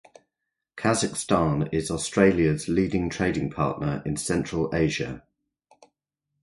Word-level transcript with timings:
Kazakhstan 0.77 1.71
is 1.71 1.91
Australia’s 1.91 2.67
leading 2.67 3.07
trading 3.07 3.51
partner 3.51 4.01
in 4.03 4.17
Central 4.17 4.73
Asia. 4.75 5.21